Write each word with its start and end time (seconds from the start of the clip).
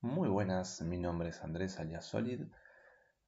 Muy 0.00 0.28
buenas, 0.28 0.82
mi 0.82 0.98
nombre 0.98 1.30
es 1.30 1.42
Andrés 1.42 1.78
alias 1.80 2.04
Solid, 2.04 2.42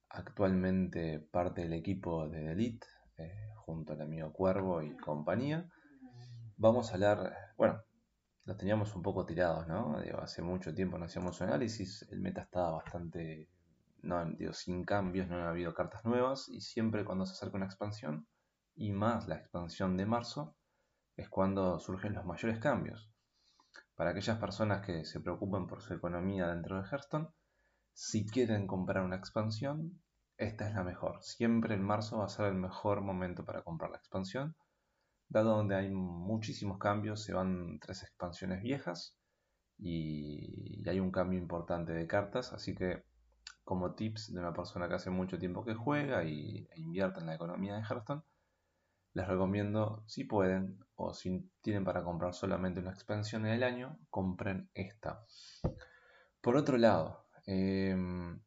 actualmente 0.08 1.20
parte 1.20 1.62
del 1.62 1.72
equipo 1.72 2.28
de 2.28 2.52
Elite, 2.52 2.86
eh, 3.18 3.48
junto 3.56 3.94
al 3.94 4.02
amigo 4.02 4.32
Cuervo 4.32 4.82
y 4.82 4.96
compañía. 4.96 5.68
Vamos 6.56 6.90
a 6.90 6.94
hablar, 6.94 7.54
bueno, 7.56 7.82
los 8.44 8.56
teníamos 8.56 8.94
un 8.94 9.02
poco 9.02 9.26
tirados, 9.26 9.66
¿no? 9.66 9.96
hace 10.20 10.42
mucho 10.42 10.74
tiempo 10.74 10.98
no 10.98 11.06
hacíamos 11.06 11.40
un 11.40 11.48
análisis, 11.48 12.06
el 12.10 12.20
meta 12.20 12.42
estaba 12.42 12.72
bastante, 12.72 13.48
no, 14.06 14.24
digo, 14.24 14.52
sin 14.52 14.84
cambios, 14.84 15.28
no 15.28 15.36
ha 15.36 15.50
habido 15.50 15.74
cartas 15.74 16.04
nuevas 16.04 16.48
y 16.48 16.60
siempre 16.60 17.04
cuando 17.04 17.26
se 17.26 17.32
acerca 17.32 17.56
una 17.56 17.66
expansión, 17.66 18.26
y 18.74 18.92
más 18.92 19.26
la 19.28 19.36
expansión 19.36 19.96
de 19.96 20.06
marzo, 20.06 20.56
es 21.16 21.28
cuando 21.28 21.78
surgen 21.78 22.14
los 22.14 22.24
mayores 22.24 22.58
cambios. 22.58 23.10
Para 23.94 24.10
aquellas 24.10 24.38
personas 24.38 24.84
que 24.84 25.04
se 25.04 25.20
preocupen 25.20 25.66
por 25.66 25.82
su 25.82 25.94
economía 25.94 26.48
dentro 26.48 26.76
de 26.76 26.88
Hearthstone, 26.88 27.28
si 27.92 28.26
quieren 28.26 28.66
comprar 28.66 29.04
una 29.04 29.16
expansión, 29.16 30.02
esta 30.36 30.68
es 30.68 30.74
la 30.74 30.84
mejor. 30.84 31.22
Siempre 31.22 31.74
en 31.74 31.82
marzo 31.82 32.18
va 32.18 32.26
a 32.26 32.28
ser 32.28 32.46
el 32.46 32.54
mejor 32.54 33.00
momento 33.00 33.44
para 33.44 33.62
comprar 33.62 33.90
la 33.90 33.98
expansión 33.98 34.54
dado 35.28 35.56
donde 35.56 35.74
hay 35.74 35.90
muchísimos 35.90 36.78
cambios, 36.78 37.22
se 37.22 37.32
van 37.32 37.78
tres 37.80 38.02
expansiones 38.02 38.62
viejas 38.62 39.16
y 39.78 40.88
hay 40.88 41.00
un 41.00 41.10
cambio 41.10 41.38
importante 41.38 41.92
de 41.92 42.06
cartas, 42.06 42.52
así 42.52 42.74
que 42.74 43.04
como 43.66 43.94
tips 43.94 44.32
de 44.32 44.38
una 44.38 44.54
persona 44.54 44.88
que 44.88 44.94
hace 44.94 45.10
mucho 45.10 45.38
tiempo 45.38 45.64
que 45.64 45.74
juega 45.74 46.22
y, 46.22 46.68
e 46.70 46.80
invierte 46.80 47.18
en 47.20 47.26
la 47.26 47.34
economía 47.34 47.74
de 47.74 47.82
Hearthstone, 47.82 48.22
les 49.12 49.26
recomiendo, 49.26 50.04
si 50.06 50.22
pueden 50.22 50.78
o 50.94 51.12
si 51.12 51.50
tienen 51.62 51.84
para 51.84 52.04
comprar 52.04 52.32
solamente 52.32 52.78
una 52.80 52.92
expansión 52.92 53.44
en 53.44 53.54
el 53.54 53.64
año, 53.64 53.98
compren 54.08 54.70
esta. 54.72 55.24
Por 56.40 56.56
otro 56.56 56.78
lado, 56.78 57.26
em, 57.46 58.40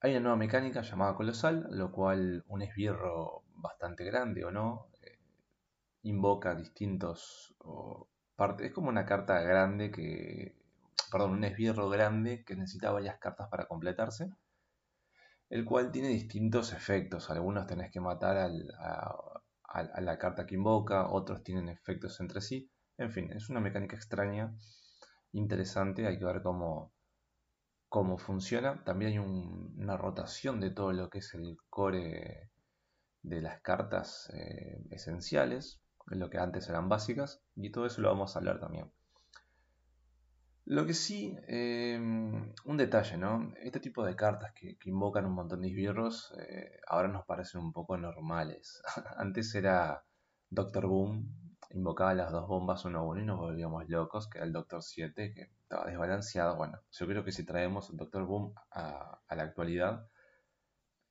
hay 0.00 0.10
una 0.10 0.20
nueva 0.20 0.36
mecánica 0.36 0.82
llamada 0.82 1.14
Colosal, 1.14 1.66
lo 1.70 1.90
cual 1.90 2.44
un 2.48 2.60
esbirro 2.60 3.44
bastante 3.54 4.04
grande 4.04 4.44
o 4.44 4.50
no, 4.50 4.88
invoca 6.02 6.54
distintos 6.54 7.54
partes. 8.36 8.66
Es 8.66 8.72
como 8.74 8.88
una 8.90 9.06
carta 9.06 9.40
grande 9.40 9.90
que. 9.90 10.54
Perdón, 11.12 11.32
un 11.32 11.44
esbirro 11.44 11.88
grande 11.90 12.42
que 12.44 12.56
necesita 12.56 12.90
varias 12.90 13.18
cartas 13.18 13.48
para 13.50 13.66
completarse. 13.66 14.30
El 15.50 15.64
cual 15.64 15.92
tiene 15.92 16.08
distintos 16.08 16.72
efectos. 16.72 17.30
Algunos 17.30 17.66
tenés 17.66 17.90
que 17.90 18.00
matar 18.00 18.38
a, 18.38 20.00
la 20.00 20.18
carta 20.18 20.46
que 20.46 20.54
invoca, 20.54 21.08
otros 21.10 21.42
tienen 21.44 21.68
efectos 21.68 22.18
entre 22.20 22.40
sí. 22.40 22.70
En 22.96 23.10
fin, 23.10 23.30
es 23.32 23.50
una 23.50 23.60
mecánica 23.60 23.96
extraña, 23.96 24.54
interesante. 25.32 26.06
Hay 26.06 26.18
que 26.18 26.24
ver 26.24 26.42
cómo, 26.42 26.92
cómo 27.88 28.16
funciona. 28.18 28.82
También 28.84 29.12
hay 29.12 29.18
una 29.18 29.96
rotación 29.96 30.60
de 30.60 30.70
todo 30.70 30.92
lo 30.92 31.10
que 31.10 31.18
es 31.18 31.34
el 31.34 31.58
core 31.68 32.50
de 33.22 33.40
las 33.42 33.60
cartas 33.60 34.30
eh, 34.34 34.82
esenciales 34.90 35.82
lo 36.06 36.30
que 36.30 36.38
antes 36.38 36.68
eran 36.68 36.88
básicas, 36.88 37.42
y 37.54 37.70
todo 37.70 37.86
eso 37.86 38.00
lo 38.00 38.08
vamos 38.08 38.34
a 38.34 38.38
hablar 38.38 38.60
también. 38.60 38.90
Lo 40.64 40.86
que 40.86 40.94
sí, 40.94 41.36
em, 41.48 42.52
un 42.64 42.76
detalle, 42.76 43.16
¿no? 43.16 43.52
Este 43.62 43.80
tipo 43.80 44.04
de 44.04 44.14
cartas 44.14 44.52
que, 44.54 44.76
invocan 44.84 45.26
un 45.26 45.34
montón 45.34 45.62
de 45.62 45.68
esbirros 45.68 46.32
eh, 46.38 46.80
ahora 46.86 47.08
nos 47.08 47.24
parecen 47.26 47.60
un 47.60 47.72
poco 47.72 47.96
normales. 47.98 48.80
Antes 49.16 49.54
era 49.54 50.04
Doctor 50.50 50.86
Boom, 50.86 51.58
invocaba 51.70 52.14
las 52.14 52.30
dos 52.30 52.46
bombas 52.48 52.84
uno 52.84 53.00
a 53.00 53.02
uno 53.02 53.20
y 53.20 53.24
nos 53.24 53.38
volvíamos 53.38 53.88
locos, 53.88 54.28
que 54.28 54.38
era 54.38 54.46
el 54.46 54.52
Doctor 54.52 54.82
7, 54.82 55.34
que 55.34 55.42
estaba 55.62 55.86
desbalanceado. 55.86 56.56
Bueno, 56.56 56.80
yo 56.90 57.06
creo 57.06 57.24
que 57.24 57.32
si 57.32 57.44
traemos 57.44 57.90
el 57.90 57.96
Doctor 57.96 58.24
Boom 58.24 58.54
a, 58.70 59.20
la 59.30 59.42
actualidad, 59.42 60.08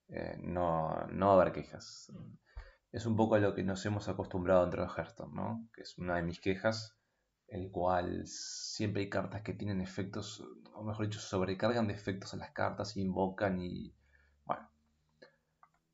eh, 0.09 0.38
no, 0.41 1.07
no 1.07 1.28
va 1.28 1.33
a 1.33 1.41
haber 1.41 1.53
quejas 1.53 2.12
es 2.91 3.06
un 3.06 3.16
poco 3.16 3.35
a 3.35 3.39
lo 3.39 3.53
que 3.56 3.63
nos 3.63 3.85
hemos 3.85 4.09
acostumbrado 4.09 4.62
dentro 4.62 4.83
de 4.83 4.89
Hearthstone, 4.89 5.33
¿no? 5.33 5.69
Que 5.73 5.81
es 5.83 5.97
una 5.97 6.18
de 6.18 6.23
mis 6.23 6.41
quejas, 6.41 6.97
el 7.51 7.69
cual 7.69 8.25
siempre 8.25 9.03
hay 9.03 9.09
cartas 9.09 9.41
que 9.41 9.53
tienen 9.53 9.81
efectos, 9.81 10.41
o 10.73 10.84
mejor 10.84 11.06
dicho, 11.06 11.19
sobrecargan 11.19 11.88
de 11.88 11.94
efectos 11.94 12.34
a 12.34 12.38
las 12.38 12.51
cartas 12.51 12.95
y 12.95 13.01
invocan 13.01 13.59
y... 13.59 13.94
Bueno, 14.45 14.69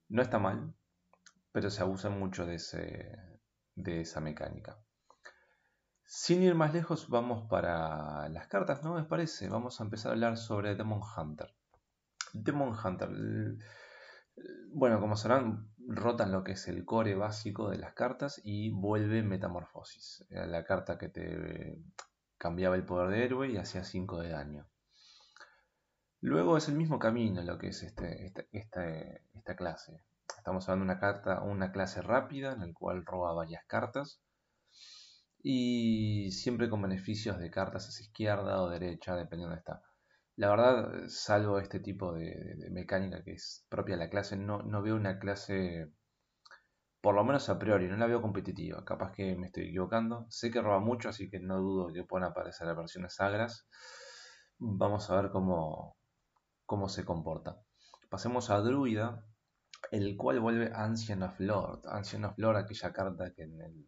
no 0.10 0.22
está 0.22 0.38
mal, 0.38 0.76
pero 1.52 1.72
se 1.72 1.82
abusa 1.82 2.10
mucho 2.10 2.46
de, 2.46 2.56
ese, 2.56 3.42
de 3.76 4.02
esa 4.02 4.22
mecánica. 4.22 4.78
Sin 6.06 6.44
ir 6.44 6.54
más 6.54 6.74
lejos, 6.74 7.10
vamos 7.10 7.50
para 7.50 8.30
las 8.30 8.48
cartas, 8.48 8.84
¿no? 8.84 8.94
Me 8.94 9.04
parece. 9.04 9.50
Vamos 9.50 9.82
a 9.82 9.84
empezar 9.84 10.12
a 10.12 10.14
hablar 10.14 10.38
sobre 10.38 10.76
Demon 10.76 11.02
Hunter. 11.02 11.54
Demon 12.34 12.78
Hunter. 12.78 13.10
Bueno, 14.74 15.02
como 15.02 15.18
sabrán, 15.18 15.68
rotan 15.88 16.32
lo 16.32 16.44
que 16.44 16.54
es 16.54 16.68
el 16.68 16.86
core 16.86 17.16
básico 17.16 17.70
de 17.70 17.78
las 17.78 17.94
cartas 17.94 18.42
y 18.44 18.72
vuelve 18.72 19.24
Metamorfosis. 19.24 20.26
Era 20.30 20.46
la 20.46 20.66
carta 20.66 20.98
que 20.98 21.10
te 21.10 21.82
cambiaba 22.38 22.76
el 22.76 22.86
poder 22.86 23.10
de 23.10 23.26
héroe 23.26 23.50
y 23.50 23.58
hacía 23.58 23.84
5 23.84 24.20
de 24.20 24.30
daño. 24.30 24.68
Luego 26.20 26.58
es 26.58 26.68
el 26.68 26.76
mismo 26.76 27.00
camino 27.00 27.42
lo 27.44 27.58
que 27.58 27.68
es 27.70 27.84
este, 27.84 28.34
esta, 28.52 29.56
clase. 29.56 30.02
Estamos 30.38 30.68
hablando 30.68 30.86
de 30.86 30.92
una 30.92 31.00
carta, 31.00 31.42
una 31.42 31.72
clase 31.72 32.02
rápida 32.02 32.54
en 32.54 32.60
la 32.60 32.74
cual 32.74 33.06
roba 33.06 33.34
varias 33.34 33.64
cartas 33.66 34.20
y 35.42 36.32
siempre 36.32 36.70
con 36.70 36.82
beneficios 36.82 37.40
de 37.40 37.50
cartas 37.50 37.88
hacia 37.88 38.04
izquierda 38.04 38.62
o 38.62 38.70
derecha, 38.70 39.16
dependiendo 39.16 39.56
de 39.56 39.60
está. 39.60 39.82
La 40.38 40.50
verdad, 40.50 41.08
salvo 41.08 41.58
este 41.60 41.80
tipo 41.80 42.14
de, 42.14 42.70
mecánica 42.70 43.24
que 43.24 43.32
es 43.34 43.66
propia 43.70 43.96
de 43.96 44.04
la 44.04 44.10
clase, 44.10 44.38
no, 44.38 44.82
veo 44.84 44.96
una 44.96 45.18
clase, 45.18 45.92
por 47.02 47.16
lo 47.16 47.24
menos 47.24 47.50
a 47.50 47.58
priori, 47.58 47.88
no 47.88 47.98
la 47.98 48.06
veo 48.06 48.22
competitiva. 48.22 48.86
Capaz 48.86 49.14
que 49.14 49.36
me 49.36 49.48
estoy 49.48 49.70
equivocando. 49.70 50.28
Sé 50.30 50.52
que 50.52 50.62
roba 50.62 50.80
mucho, 50.80 51.10
así 51.10 51.30
que 51.30 51.40
no 51.40 51.58
dudo 51.60 51.92
que 51.92 52.04
puedan 52.04 52.30
aparecer 52.30 52.68
las 52.68 52.78
versiones 52.78 53.20
agras. 53.20 53.68
Vamos 54.60 55.10
a 55.10 55.20
ver 55.20 55.32
cómo, 55.32 55.98
cómo 56.68 56.88
se 56.88 57.04
comporta. 57.04 57.60
Pasemos 58.10 58.52
a 58.52 58.60
Druida, 58.60 59.26
el 59.92 60.16
cual 60.18 60.40
vuelve 60.40 60.72
Ancient 60.74 61.24
of 61.24 61.40
Lord. 61.40 61.82
Ancient 61.88 62.26
of 62.26 62.38
Lord, 62.38 62.58
aquella 62.58 62.94
carta 62.94 63.34
que 63.34 63.44
en 63.44 63.60
el 63.62 63.88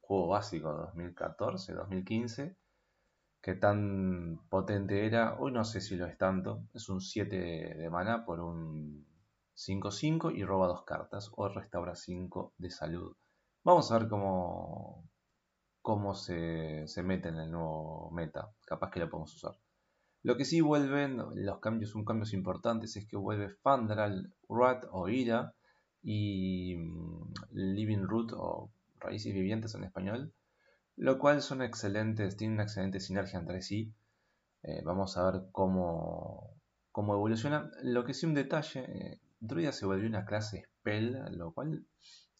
juego 0.00 0.28
básico 0.28 0.92
2014-2015 0.96 2.56
que 3.42 3.54
tan 3.54 4.40
potente 4.48 5.04
era. 5.04 5.36
Hoy 5.38 5.52
no 5.52 5.64
sé 5.64 5.80
si 5.80 5.96
lo 5.96 6.06
es 6.06 6.16
tanto. 6.16 6.62
Es 6.72 6.88
un 6.88 7.00
7 7.00 7.36
de 7.36 7.90
mana 7.90 8.24
por 8.24 8.40
un 8.40 9.04
5-5 9.56 10.34
y 10.34 10.44
roba 10.44 10.68
dos 10.68 10.84
cartas 10.84 11.30
o 11.34 11.48
restaura 11.48 11.96
5 11.96 12.54
de 12.56 12.70
salud. 12.70 13.16
Vamos 13.64 13.90
a 13.90 13.98
ver 13.98 14.08
cómo, 14.08 15.08
cómo 15.82 16.14
se, 16.14 16.86
se, 16.86 17.02
mete 17.02 17.28
en 17.28 17.38
el 17.38 17.50
nuevo 17.50 18.10
meta. 18.12 18.52
Capaz 18.64 18.90
que 18.90 19.00
lo 19.00 19.10
podemos 19.10 19.34
usar. 19.34 19.58
Lo 20.22 20.36
que 20.36 20.44
sí 20.44 20.60
vuelven, 20.60 21.20
los 21.34 21.58
cambios, 21.58 21.90
son 21.90 22.04
cambios 22.04 22.32
importantes, 22.32 22.96
es 22.96 23.08
que 23.08 23.16
vuelve 23.16 23.50
Fandral, 23.50 24.32
Rat 24.48 24.84
o 24.92 25.08
Ira 25.08 25.54
y 26.00 26.76
mm, 26.76 27.32
Living 27.50 28.04
Root 28.04 28.32
o 28.36 28.70
Raíces 29.00 29.34
Vivientes 29.34 29.74
en 29.74 29.82
español 29.82 30.32
lo 30.96 31.18
cual 31.18 31.42
son 31.42 31.62
excelentes, 31.62 32.36
tienen 32.36 32.54
una 32.54 32.64
excelente 32.64 33.00
sinergia 33.00 33.38
entre 33.38 33.62
sí. 33.62 33.94
Eh, 34.62 34.82
vamos 34.84 35.16
a 35.16 35.30
ver 35.30 35.42
cómo, 35.52 36.56
cómo 36.92 37.14
evoluciona. 37.14 37.70
Lo 37.82 38.04
que 38.04 38.14
sí 38.14 38.26
un 38.26 38.34
detalle, 38.34 38.80
eh, 38.80 39.20
Druida 39.40 39.72
se 39.72 39.86
volvió 39.86 40.08
una 40.08 40.24
clase 40.24 40.64
Spell, 40.82 41.18
lo 41.36 41.52
cual 41.52 41.84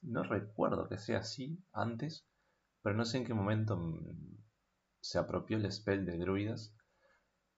no 0.02 0.22
recuerdo 0.22 0.88
que 0.88 0.98
sea 0.98 1.18
así 1.18 1.58
antes, 1.72 2.24
pero 2.82 2.96
no 2.96 3.04
sé 3.04 3.18
en 3.18 3.24
qué 3.24 3.34
momento 3.34 3.76
mm, 3.76 4.36
se 5.00 5.18
apropió 5.18 5.56
el 5.56 5.70
Spell 5.72 6.04
de 6.06 6.18
Druidas. 6.18 6.74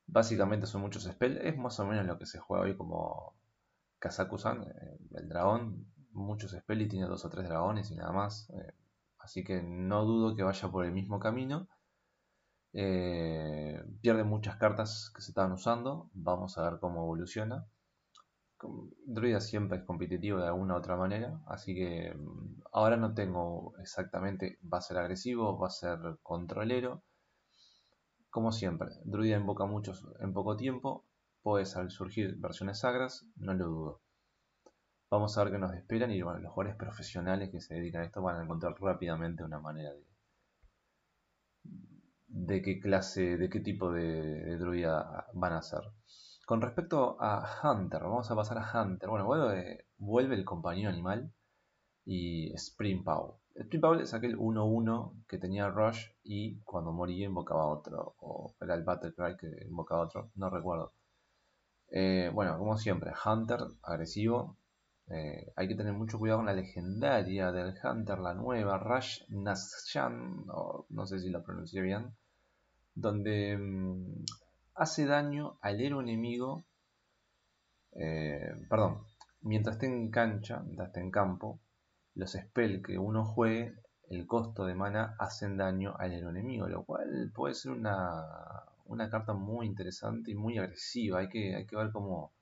Básicamente 0.06 0.66
son 0.66 0.82
muchos 0.82 1.04
Spell, 1.04 1.38
es 1.38 1.56
más 1.58 1.78
o 1.80 1.86
menos 1.86 2.06
lo 2.06 2.18
que 2.18 2.26
se 2.26 2.38
juega 2.38 2.64
hoy 2.64 2.76
como 2.76 3.34
Kazakusan, 3.98 4.62
eh, 4.62 4.98
el 5.14 5.28
dragón, 5.28 5.86
muchos 6.12 6.52
Spell 6.52 6.82
y 6.82 6.88
tiene 6.88 7.06
dos 7.06 7.24
o 7.24 7.30
tres 7.30 7.48
dragones 7.48 7.90
y 7.90 7.96
nada 7.96 8.12
más. 8.12 8.48
Así 9.24 9.42
que 9.42 9.62
no 9.62 10.04
dudo 10.04 10.36
que 10.36 10.42
vaya 10.42 10.68
por 10.70 10.84
el 10.84 10.92
mismo 10.92 11.18
camino. 11.18 11.66
Eh, 12.74 13.82
pierde 14.02 14.22
muchas 14.24 14.56
cartas 14.56 15.10
que 15.14 15.22
se 15.22 15.30
estaban 15.30 15.52
usando. 15.52 16.10
Vamos 16.12 16.58
a 16.58 16.68
ver 16.68 16.78
cómo 16.78 17.02
evoluciona. 17.02 17.66
Druida 19.06 19.40
siempre 19.40 19.78
es 19.78 19.84
competitivo 19.84 20.38
de 20.40 20.46
alguna 20.48 20.74
u 20.74 20.78
otra 20.78 20.96
manera. 20.96 21.40
Así 21.46 21.74
que 21.74 22.14
mm, 22.14 22.64
ahora 22.72 22.96
no 22.98 23.14
tengo 23.14 23.74
exactamente. 23.78 24.58
Va 24.62 24.78
a 24.78 24.82
ser 24.82 24.98
agresivo, 24.98 25.58
va 25.58 25.68
a 25.68 25.70
ser 25.70 25.98
controlero. 26.22 27.02
Como 28.28 28.52
siempre, 28.52 28.90
Druida 29.04 29.38
invoca 29.38 29.64
muchos 29.64 30.06
en 30.20 30.34
poco 30.34 30.54
tiempo. 30.56 31.06
Puede 31.42 31.64
surgir 31.64 32.36
versiones 32.36 32.80
sagras, 32.80 33.24
no 33.36 33.54
lo 33.54 33.66
dudo. 33.66 34.00
Vamos 35.10 35.36
a 35.36 35.44
ver 35.44 35.52
qué 35.52 35.58
nos 35.58 35.74
esperan 35.74 36.10
y 36.10 36.22
bueno, 36.22 36.40
los 36.40 36.52
jugadores 36.52 36.76
profesionales 36.76 37.50
que 37.50 37.60
se 37.60 37.74
dedican 37.74 38.02
a 38.02 38.04
esto 38.06 38.22
van 38.22 38.40
a 38.40 38.44
encontrar 38.44 38.74
rápidamente 38.80 39.44
una 39.44 39.60
manera 39.60 39.92
de, 39.92 40.04
de 42.34 42.62
qué 42.62 42.80
clase, 42.80 43.36
de 43.36 43.48
qué 43.48 43.60
tipo 43.60 43.92
de, 43.92 44.56
druida 44.58 45.26
van 45.34 45.52
a 45.52 45.62
ser. 45.62 45.82
Con 46.46 46.60
respecto 46.60 47.16
a 47.20 47.44
Hunter, 47.62 48.02
vamos 48.02 48.30
a 48.30 48.36
pasar 48.36 48.58
a 48.58 48.82
Hunter. 48.82 49.08
Bueno, 49.08 49.24
vuelve, 49.26 49.86
vuelve 49.98 50.34
el 50.34 50.44
compañero 50.44 50.90
animal 50.90 51.32
y 52.04 52.52
Spring 52.54 53.04
Power. 53.04 53.34
Spring 53.54 53.80
Power 53.80 54.00
es 54.02 54.14
aquel 54.14 54.36
1-1 54.36 55.24
que 55.28 55.38
tenía 55.38 55.68
Rush 55.68 56.08
y 56.24 56.60
cuando 56.62 56.92
moría 56.92 57.26
invocaba 57.26 57.66
otro. 57.66 58.16
O 58.18 58.54
era 58.60 58.74
el 58.74 58.82
Battle 58.84 59.14
Cry 59.14 59.36
que 59.36 59.66
invocaba 59.66 60.02
otro, 60.02 60.30
no 60.34 60.50
recuerdo. 60.50 60.92
Eh, 61.90 62.30
bueno, 62.34 62.58
como 62.58 62.76
siempre, 62.76 63.12
Hunter, 63.24 63.60
agresivo. 63.82 64.58
Eh, 65.08 65.52
hay 65.56 65.68
que 65.68 65.74
tener 65.74 65.92
mucho 65.92 66.18
cuidado 66.18 66.38
con 66.38 66.46
la 66.46 66.54
legendaria 66.54 67.52
del 67.52 67.74
Hunter, 67.82 68.18
la 68.18 68.34
nueva, 68.34 68.78
Rush 68.78 69.22
Nashan, 69.28 70.46
no 70.88 71.06
sé 71.06 71.20
si 71.20 71.30
la 71.30 71.42
pronuncié 71.42 71.82
bien 71.82 72.14
donde 72.94 73.56
mm, 73.56 74.24
hace 74.74 75.06
daño 75.06 75.58
al 75.60 75.80
héroe 75.80 76.02
enemigo, 76.02 76.64
eh, 77.92 78.54
perdón, 78.68 79.04
mientras 79.42 79.76
esté 79.76 79.86
en 79.86 80.10
cancha, 80.10 80.60
mientras 80.60 80.88
esté 80.88 81.00
en 81.00 81.10
campo, 81.10 81.60
los 82.14 82.32
spells 82.32 82.82
que 82.82 82.98
uno 82.98 83.24
juegue, 83.24 83.74
el 84.10 84.26
costo 84.26 84.64
de 84.66 84.74
mana 84.74 85.16
hacen 85.18 85.56
daño 85.56 85.94
al 85.98 86.12
héroe 86.12 86.30
enemigo, 86.30 86.68
lo 86.68 86.84
cual 86.84 87.32
puede 87.34 87.54
ser 87.54 87.72
una, 87.72 88.22
una 88.86 89.10
carta 89.10 89.32
muy 89.32 89.66
interesante 89.66 90.30
y 90.30 90.34
muy 90.34 90.58
agresiva. 90.58 91.20
Hay 91.20 91.28
que, 91.28 91.56
hay 91.56 91.66
que 91.66 91.76
ver 91.76 91.90
cómo, 91.90 92.32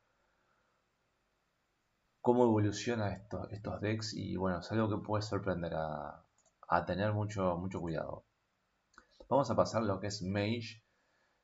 cómo 2.23 2.45
evoluciona 2.45 3.13
estos, 3.13 3.53
estos 3.53 3.81
decks 3.81 4.15
y 4.15 4.37
bueno, 4.37 4.61
es 4.61 4.73
algo 4.73 4.89
que 4.89 5.05
puede 5.05 5.23
sorprender 5.23 5.75
a, 5.75 6.25
a 6.69 6.85
tener 6.87 7.13
mucho, 7.13 7.57
mucho 7.59 7.81
cuidado. 7.81 8.25
Vamos 9.29 9.51
a 9.51 9.57
pasar 9.57 9.83
lo 9.83 9.99
que 9.99 10.07
es 10.07 10.23
Mage. 10.23 10.83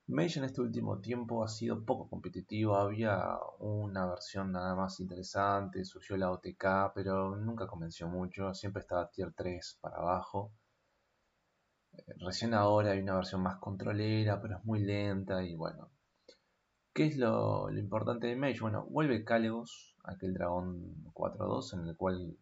Mage 0.06 0.38
en 0.38 0.44
este 0.44 0.60
último 0.60 1.00
tiempo 1.00 1.44
ha 1.44 1.48
sido 1.48 1.84
poco 1.84 2.08
competitivo, 2.08 2.76
había 2.76 3.38
una 3.58 4.06
versión 4.06 4.52
nada 4.52 4.74
más 4.74 5.00
interesante, 5.00 5.84
surgió 5.84 6.16
la 6.16 6.30
OTK, 6.30 6.92
pero 6.94 7.36
nunca 7.36 7.66
convenció 7.66 8.08
mucho, 8.08 8.54
siempre 8.54 8.80
estaba 8.82 9.10
tier 9.10 9.32
3 9.34 9.78
para 9.80 9.96
abajo. 9.98 10.52
Eh, 11.92 12.14
recién 12.20 12.54
ahora 12.54 12.92
hay 12.92 13.00
una 13.00 13.16
versión 13.16 13.42
más 13.42 13.58
controlera, 13.58 14.40
pero 14.40 14.56
es 14.56 14.64
muy 14.64 14.80
lenta 14.80 15.42
y 15.44 15.54
bueno. 15.54 15.90
¿Qué 16.98 17.06
es 17.06 17.16
lo, 17.16 17.70
importante 17.70 18.26
de 18.26 18.34
Mage? 18.34 18.58
Bueno, 18.58 18.84
vuelve 18.90 19.22
Calegos, 19.24 19.94
aquel 20.02 20.34
dragón 20.34 21.12
4-2 21.14 21.74
en 21.74 21.86
el 21.86 21.96
cual 21.96 22.36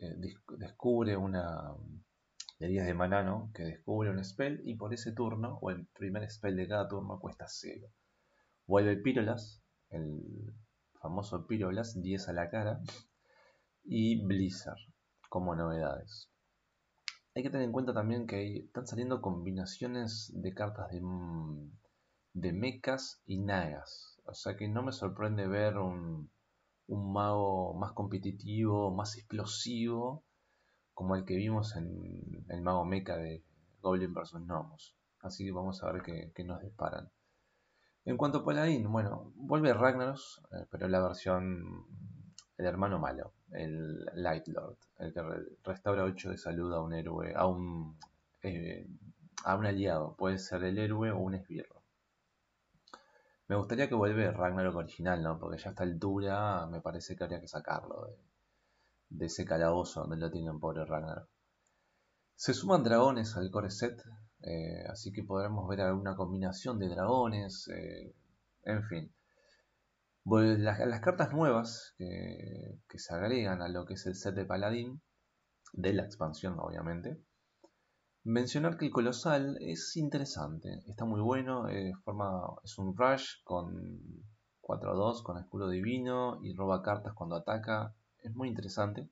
eh, 0.00 0.16
descubre 0.58 1.16
una, 1.16 1.72
de 2.58 2.66
10 2.66 2.86
de 2.86 2.94
maná, 2.94 3.48
que 3.54 3.62
descubre 3.62 4.10
un 4.10 4.24
spell 4.24 4.62
y 4.64 4.74
por 4.74 4.92
ese 4.92 5.12
turno, 5.12 5.60
o 5.62 5.70
el 5.70 5.86
primer 5.94 6.28
spell 6.28 6.56
de 6.56 6.66
cada 6.66 6.88
turno, 6.88 7.20
cuesta 7.20 7.44
0. 7.46 7.86
Vuelve 8.66 8.96
Pyrolas, 8.96 9.62
el 9.90 10.52
famoso 11.00 11.46
Pyrolas, 11.46 12.02
10 12.02 12.28
a 12.28 12.32
la 12.32 12.50
cara, 12.50 12.80
y 13.84 14.26
Blizzard 14.26 14.80
como 15.28 15.54
novedades. 15.54 16.32
Hay 17.36 17.44
que 17.44 17.50
tener 17.50 17.66
en 17.66 17.72
cuenta 17.72 17.94
también 17.94 18.26
que 18.26 18.56
están 18.56 18.88
saliendo 18.88 19.20
combinaciones 19.20 20.32
de 20.34 20.52
cartas 20.52 20.90
de, 20.90 21.00
de 22.36 22.52
mechas 22.52 23.22
y 23.26 23.38
nagas. 23.38 24.18
O 24.26 24.34
sea 24.34 24.56
que 24.56 24.68
no 24.68 24.82
me 24.82 24.92
sorprende 24.92 25.46
ver 25.48 25.78
un, 25.78 26.30
un 26.86 27.12
mago 27.12 27.72
más 27.74 27.92
competitivo, 27.92 28.94
más 28.94 29.16
explosivo, 29.16 30.22
como 30.92 31.16
el 31.16 31.24
que 31.24 31.34
vimos 31.34 31.74
en 31.76 32.44
el 32.48 32.60
mago 32.60 32.84
mecha 32.84 33.16
de 33.16 33.42
Goblin 33.80 34.12
vs. 34.12 34.34
Gnomos. 34.34 34.94
Así 35.22 35.46
que 35.46 35.52
vamos 35.52 35.82
a 35.82 35.90
ver 35.90 36.02
qué, 36.02 36.44
nos 36.44 36.60
disparan. 36.60 37.10
En 38.04 38.18
cuanto 38.18 38.38
a 38.38 38.44
Paladin, 38.44 38.92
bueno, 38.92 39.32
vuelve 39.34 39.72
Ragnaros, 39.72 40.42
eh, 40.52 40.66
pero 40.70 40.88
la 40.88 41.00
versión 41.00 41.86
el 42.58 42.66
hermano 42.66 42.98
malo, 42.98 43.32
el 43.52 44.04
Light 44.14 44.46
Lord, 44.48 44.76
el 44.98 45.12
que 45.12 45.22
restaura 45.64 46.04
8 46.04 46.30
de 46.30 46.38
salud 46.38 46.72
a 46.72 46.80
un 46.80 46.92
héroe, 46.94 47.34
a 47.34 47.46
un, 47.46 47.98
eh, 48.42 48.86
a 49.44 49.56
un 49.56 49.66
aliado, 49.66 50.14
puede 50.16 50.38
ser 50.38 50.64
el 50.64 50.78
héroe 50.78 51.10
o 51.10 51.18
un 51.18 51.34
esbirro. 51.34 51.75
Me 53.48 53.56
gustaría 53.56 53.88
que 53.88 53.94
vuelva 53.94 54.32
Ragnarok 54.32 54.76
original, 54.76 55.22
¿no? 55.22 55.38
Porque 55.38 55.58
ya 55.58 55.68
a 55.68 55.72
esta 55.72 55.84
altura 55.84 56.66
me 56.66 56.80
parece 56.80 57.16
que 57.16 57.24
habría 57.24 57.40
que 57.40 57.48
sacarlo 57.48 58.06
de, 59.08 59.26
ese 59.26 59.44
calabozo 59.44 60.00
donde 60.00 60.16
lo 60.16 60.30
tienen 60.30 60.58
pobre 60.58 60.84
Ragnar. 60.84 61.28
Se 62.34 62.52
suman 62.54 62.82
dragones 62.82 63.36
al 63.36 63.50
core 63.50 63.70
set, 63.70 64.02
eh, 64.42 64.84
así 64.88 65.12
que 65.12 65.22
podremos 65.22 65.68
ver 65.68 65.80
alguna 65.80 66.16
combinación 66.16 66.78
de 66.78 66.88
dragones, 66.88 67.68
eh, 67.68 68.14
en 68.64 68.82
fin. 68.84 69.14
Las, 70.24 70.80
las 70.80 71.00
cartas 71.00 71.32
nuevas 71.32 71.94
que, 71.98 72.80
se 72.98 73.14
agregan 73.14 73.62
a 73.62 73.68
lo 73.68 73.86
que 73.86 73.94
es 73.94 74.06
el 74.06 74.16
set 74.16 74.34
de 74.34 74.44
Paladín, 74.44 75.00
de 75.72 75.92
la 75.92 76.02
expansión 76.04 76.58
obviamente, 76.58 77.22
mencionar 78.26 78.76
que 78.76 78.86
el 78.86 78.90
colosal 78.90 79.56
es 79.60 79.96
interesante, 79.96 80.82
está 80.88 81.04
muy 81.04 81.20
bueno, 81.20 81.68
eh, 81.68 81.92
forma, 82.04 82.42
es 82.64 82.76
un 82.76 82.96
rush 82.96 83.42
con 83.44 84.24
4-2 84.62 85.22
con 85.22 85.38
escudo 85.38 85.68
divino 85.68 86.40
y 86.42 86.52
roba 86.52 86.82
cartas 86.82 87.14
cuando 87.14 87.36
ataca, 87.36 87.94
es 88.24 88.34
muy 88.34 88.48
interesante. 88.48 89.08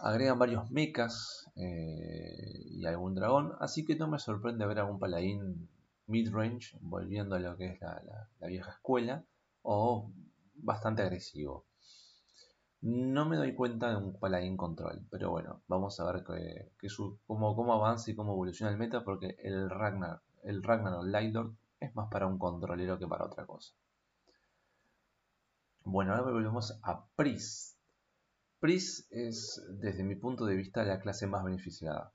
Agregan 0.00 0.38
varios 0.38 0.70
mechas 0.70 1.50
eh, 1.56 2.64
y 2.70 2.86
algún 2.86 3.14
dragón, 3.14 3.52
así 3.60 3.84
que 3.84 3.96
no 3.96 4.08
me 4.08 4.18
sorprende 4.18 4.66
ver 4.66 4.78
algún 4.78 4.98
paladín 4.98 5.68
mid-range 6.06 6.78
volviendo 6.80 7.34
a 7.36 7.38
lo 7.38 7.56
que 7.58 7.66
es 7.66 7.80
la, 7.82 8.48
vieja 8.48 8.70
escuela 8.70 9.24
o 9.60 10.10
bastante 10.54 11.02
agresivo. 11.02 11.66
No 12.80 13.24
me 13.24 13.36
doy 13.36 13.54
cuenta 13.54 13.90
de 13.90 13.96
un 13.96 14.18
paladín 14.18 14.56
control, 14.56 15.04
pero 15.10 15.30
bueno, 15.30 15.62
vamos 15.66 15.98
a 15.98 16.12
ver 16.12 16.24
que, 16.24 16.70
cómo, 17.26 17.56
cómo, 17.56 17.72
avanza 17.72 18.10
y 18.10 18.14
cómo 18.14 18.32
evoluciona 18.32 18.70
el 18.70 18.78
meta, 18.78 19.02
porque 19.02 19.36
el 19.42 19.68
Ragnar, 19.68 20.20
el 20.44 20.62
Ragnar 20.62 21.02
Light 21.04 21.34
Lord 21.34 21.56
es 21.80 21.94
más 21.96 22.08
para 22.08 22.26
un 22.26 22.38
controlero 22.38 22.98
que 22.98 23.08
para 23.08 23.24
otra 23.24 23.46
cosa. 23.46 23.74
Bueno, 25.82 26.14
ahora 26.14 26.30
volvemos 26.30 26.78
a 26.82 27.04
Priest. 27.16 27.76
Priest 28.60 29.10
es, 29.10 29.60
desde 29.80 30.04
mi 30.04 30.14
punto 30.14 30.44
de 30.44 30.54
vista, 30.54 30.84
la 30.84 31.00
clase 31.00 31.26
más 31.26 31.42
beneficiada. 31.42 32.12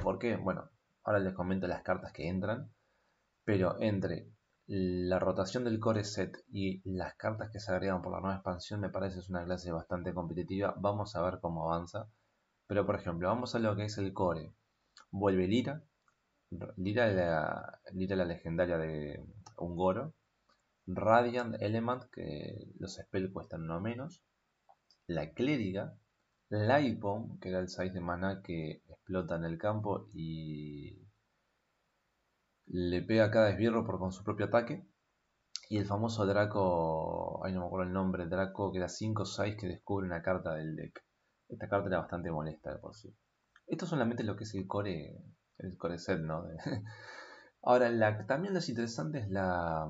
¿Por 0.00 0.18
qué? 0.18 0.36
Bueno, 0.36 0.70
ahora 1.02 1.18
les 1.18 1.34
comento 1.34 1.66
las 1.66 1.82
cartas 1.82 2.12
que 2.12 2.28
entran, 2.28 2.70
pero 3.44 3.80
entre 3.80 4.33
la 4.66 5.18
rotación 5.18 5.64
del 5.64 5.78
core 5.78 6.04
set 6.04 6.42
y 6.50 6.80
las 6.84 7.14
cartas 7.16 7.50
que 7.50 7.60
se 7.60 7.70
agregan 7.70 8.00
por 8.00 8.12
la 8.12 8.20
nueva 8.20 8.36
expansión 8.36 8.80
me 8.80 8.88
parece 8.88 9.18
es 9.18 9.28
una 9.28 9.44
clase 9.44 9.70
bastante 9.72 10.14
competitiva. 10.14 10.74
Vamos 10.78 11.14
a 11.16 11.22
ver 11.22 11.38
cómo 11.40 11.70
avanza. 11.70 12.08
Pero 12.66 12.86
por 12.86 12.96
ejemplo, 12.96 13.28
vamos 13.28 13.54
a 13.54 13.58
lo 13.58 13.76
que 13.76 13.84
es 13.84 13.98
el 13.98 14.14
core. 14.14 14.54
Vuelve 15.10 15.46
Lira. 15.48 15.82
Lira 16.76 17.08
la, 17.08 17.80
Lira 17.92 18.16
la 18.16 18.24
legendaria 18.24 18.78
de 18.78 19.22
Ungoro. 19.58 20.14
Radiant 20.86 21.56
Element, 21.60 22.04
que 22.10 22.72
los 22.78 22.94
spells 22.94 23.32
cuestan 23.32 23.62
uno 23.64 23.80
menos. 23.80 24.22
La 25.06 25.32
Clériga. 25.32 25.94
Light 26.48 26.98
Bomb, 27.00 27.38
que 27.40 27.48
era 27.50 27.58
el 27.58 27.68
6 27.68 27.92
de 27.92 28.00
mana 28.00 28.42
que 28.42 28.82
explota 28.88 29.36
en 29.36 29.44
el 29.44 29.58
campo 29.58 30.08
y 30.14 31.03
le 32.66 33.02
pega 33.02 33.26
a 33.26 33.30
cada 33.30 33.50
esbirro 33.50 33.84
por 33.84 33.98
con 33.98 34.12
su 34.12 34.24
propio 34.24 34.46
ataque. 34.46 34.86
Y 35.68 35.78
el 35.78 35.86
famoso 35.86 36.26
Draco, 36.26 37.44
ahí 37.44 37.52
no 37.52 37.60
me 37.60 37.66
acuerdo 37.66 37.86
el 37.86 37.92
nombre, 37.94 38.26
Draco 38.26 38.72
que 38.72 38.80
da 38.80 38.88
5 38.88 39.22
o 39.22 39.26
6 39.26 39.56
que 39.58 39.66
descubre 39.66 40.06
una 40.06 40.22
carta 40.22 40.54
del 40.54 40.76
deck. 40.76 41.02
Esta 41.48 41.68
carta 41.68 41.88
era 41.88 41.98
bastante 41.98 42.30
molesta 42.30 42.72
de 42.72 42.78
por 42.78 42.94
sí. 42.94 43.14
Esto 43.66 43.86
solamente 43.86 44.24
lo 44.24 44.36
que 44.36 44.44
es 44.44 44.54
el 44.54 44.66
core, 44.66 45.16
el 45.58 45.76
core 45.78 45.98
set, 45.98 46.20
¿no? 46.20 46.44
Ahora, 47.62 47.88
la, 47.90 48.26
también 48.26 48.52
lo 48.52 48.60
interesante 48.60 49.20
es 49.20 49.30
la, 49.30 49.88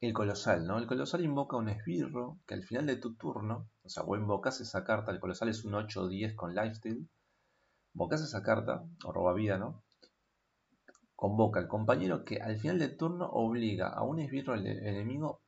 el 0.00 0.12
colosal, 0.12 0.66
¿no? 0.66 0.78
El 0.78 0.86
colosal 0.86 1.24
invoca 1.24 1.56
un 1.56 1.70
esbirro 1.70 2.38
que 2.46 2.54
al 2.54 2.62
final 2.62 2.86
de 2.86 2.96
tu 2.96 3.16
turno, 3.16 3.70
o 3.82 3.88
sea, 3.88 4.02
vos 4.02 4.18
invocas 4.18 4.60
esa 4.60 4.84
carta, 4.84 5.10
el 5.12 5.20
colosal 5.20 5.48
es 5.48 5.64
un 5.64 5.74
8 5.74 6.02
o 6.02 6.08
10 6.08 6.36
con 6.36 6.54
lifesteal, 6.54 7.08
invocas 7.94 8.22
esa 8.22 8.42
carta, 8.42 8.84
o 9.04 9.12
roba 9.12 9.32
vida, 9.34 9.58
¿no? 9.58 9.82
Convoca 11.18 11.58
al 11.58 11.66
compañero 11.66 12.24
que 12.24 12.40
al 12.40 12.58
final 12.58 12.78
del 12.78 12.96
turno 12.96 13.28
obliga 13.28 13.88
a 13.88 14.04
un 14.04 14.20
esbirro 14.20 14.54
enemigo 14.54 15.40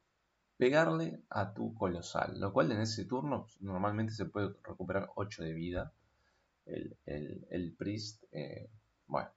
pegarle 0.57 1.23
a 1.31 1.55
tu 1.55 1.75
colosal, 1.75 2.41
lo 2.41 2.53
cual 2.53 2.73
en 2.73 2.81
ese 2.81 3.05
turno 3.05 3.47
normalmente 3.61 4.13
se 4.13 4.25
puede 4.25 4.53
recuperar 4.65 5.13
8 5.15 5.45
de 5.45 5.53
vida. 5.53 5.93
El, 6.67 6.97
el, 7.07 7.73
priest, 7.79 8.25
eh, 8.33 8.69
bueno, 9.07 9.31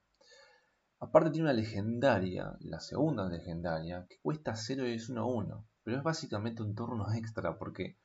Aparte 0.98 1.30
tiene 1.30 1.44
una 1.44 1.52
legendaria, 1.52 2.56
la 2.62 2.80
segunda 2.80 3.28
legendaria, 3.28 4.04
que 4.08 4.18
cuesta 4.18 4.56
0 4.56 4.88
y 4.88 4.94
es 4.94 5.08
1 5.08 5.24
1. 5.24 5.66
pero 5.84 5.98
es 5.98 6.02
básicamente 6.02 6.62
un 6.64 6.74
turno 6.74 7.06
extra 7.14 7.56
porque 7.58 7.96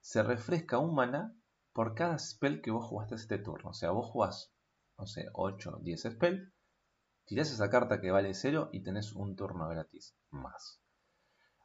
se 0.00 0.22
refresca 0.22 0.78
un 0.78 0.94
mana 0.94 1.34
por 1.72 1.96
cada 1.96 2.16
spell 2.20 2.62
que 2.62 2.70
vos 2.70 2.86
jugaste 2.86 3.16
este 3.16 3.38
turno. 3.38 3.70
O 3.70 3.74
sea, 3.74 3.90
vos 3.90 4.06
jugás, 4.12 4.52
no 4.96 5.06
sé, 5.06 5.26
8, 5.32 5.80
10 5.82 6.02
spell, 6.02 6.52
tirás 7.24 7.50
esa 7.50 7.70
carta 7.70 8.00
que 8.00 8.10
vale 8.10 8.34
0 8.34 8.70
y 8.72 8.82
tenés 8.82 9.12
un 9.12 9.36
turno 9.36 9.68
gratis 9.68 10.14
más. 10.30 10.80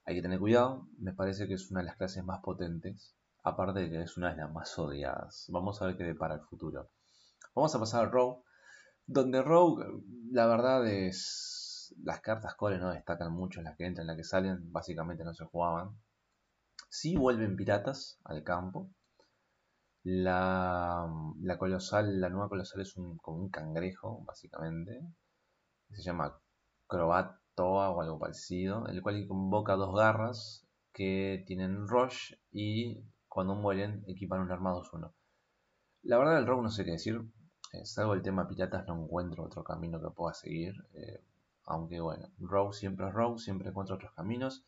Hay 0.05 0.15
que 0.15 0.21
tener 0.21 0.39
cuidado, 0.39 0.87
me 0.97 1.13
parece 1.13 1.47
que 1.47 1.55
es 1.55 1.69
una 1.71 1.81
de 1.81 1.87
las 1.87 1.97
clases 1.97 2.23
más 2.23 2.39
potentes, 2.41 3.15
aparte 3.43 3.81
de 3.81 3.89
que 3.89 4.01
es 4.01 4.17
una 4.17 4.31
de 4.31 4.37
las 4.37 4.51
más 4.51 4.77
odiadas. 4.79 5.47
Vamos 5.49 5.81
a 5.81 5.87
ver 5.87 5.97
qué 5.97 6.03
depara 6.03 6.35
el 6.35 6.41
futuro. 6.41 6.89
Vamos 7.55 7.75
a 7.75 7.79
pasar 7.79 8.05
a 8.05 8.09
Rogue, 8.09 8.43
donde 9.05 9.41
Rogue, 9.41 9.85
la 10.31 10.47
verdad 10.47 10.87
es. 10.87 11.93
Las 12.03 12.19
cartas 12.21 12.53
core 12.55 12.79
no 12.79 12.91
destacan 12.91 13.31
mucho, 13.31 13.61
las 13.61 13.77
que 13.77 13.85
entran, 13.85 14.07
las 14.07 14.17
que 14.17 14.23
salen, 14.23 14.71
básicamente 14.71 15.23
no 15.23 15.33
se 15.33 15.45
jugaban. 15.45 15.97
Sí 16.89 17.15
vuelven 17.15 17.55
piratas 17.55 18.19
al 18.25 18.43
campo, 18.43 18.89
la, 20.09 21.05
colosal, 21.59 22.21
la 22.21 22.29
nueva 22.29 22.47
colosal 22.47 22.81
es 22.81 22.95
un, 22.95 23.17
como 23.17 23.39
un 23.39 23.49
cangrejo, 23.49 24.23
básicamente. 24.25 25.01
Se 25.91 26.01
llama 26.01 26.39
Croatoa 26.87 27.89
o 27.91 28.01
algo 28.01 28.19
parecido. 28.19 28.87
El 28.87 29.01
cual 29.01 29.27
convoca 29.27 29.75
dos 29.75 29.95
garras 29.95 30.67
que 30.93 31.43
tienen 31.45 31.87
rush 31.87 32.33
y 32.51 33.03
cuando 33.27 33.55
mueren 33.55 34.03
equipan 34.07 34.41
un 34.41 34.51
armado 34.51 34.83
1. 34.91 35.13
La 36.03 36.17
verdad 36.17 36.35
del 36.35 36.47
rogue 36.47 36.63
no 36.63 36.69
sé 36.69 36.85
qué 36.85 36.91
decir. 36.91 37.21
Eh, 37.73 37.85
salvo 37.85 38.13
el 38.13 38.21
tema 38.21 38.47
piratas 38.47 38.87
no 38.87 39.03
encuentro 39.03 39.43
otro 39.43 39.63
camino 39.63 40.01
que 40.01 40.09
pueda 40.09 40.33
seguir. 40.33 40.75
Eh, 40.93 41.23
aunque 41.65 41.99
bueno, 41.99 42.29
rogue 42.39 42.73
siempre 42.73 43.07
es 43.07 43.13
rogue, 43.13 43.39
siempre 43.39 43.69
encuentro 43.69 43.95
otros 43.95 44.13
caminos. 44.13 44.65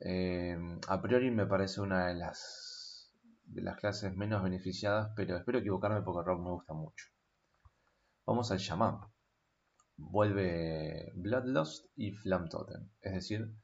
Eh, 0.00 0.56
a 0.88 1.00
priori 1.00 1.30
me 1.30 1.46
parece 1.46 1.80
una 1.80 2.06
de 2.08 2.14
las 2.14 2.64
de 3.46 3.62
las 3.62 3.76
clases 3.76 4.14
menos 4.16 4.42
beneficiadas, 4.42 5.12
pero 5.16 5.36
espero 5.36 5.58
equivocarme 5.58 6.02
porque 6.02 6.26
Rock 6.26 6.40
me 6.40 6.50
gusta 6.50 6.74
mucho. 6.74 7.06
Vamos 8.26 8.50
al 8.50 8.58
Shaman. 8.58 9.00
Vuelve 9.96 11.12
Bloodlust 11.14 11.86
y 11.96 12.12
Flam 12.12 12.48
Totem. 12.48 12.88
Es 13.00 13.12
decir, 13.14 13.54